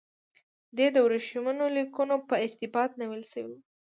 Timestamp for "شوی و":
3.31-3.53